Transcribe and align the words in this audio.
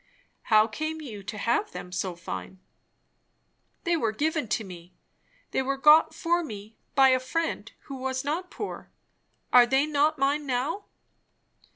"How 0.49 0.65
came 0.65 0.99
you 0.99 1.21
to 1.21 1.37
have 1.37 1.73
them 1.73 1.91
so 1.91 2.15
fine?" 2.15 2.59
"They 3.83 3.95
were 3.95 4.11
given 4.11 4.47
to 4.47 4.63
me. 4.63 4.95
They 5.51 5.61
were 5.61 5.77
got 5.77 6.11
for 6.15 6.43
me; 6.43 6.75
by 6.95 7.09
a 7.09 7.19
friend 7.19 7.71
who 7.81 7.97
was 7.97 8.23
not 8.23 8.49
poor. 8.49 8.89
Are 9.53 9.67
they 9.67 9.85
not 9.85 10.17
mine 10.17 10.47
now?" 10.47 10.85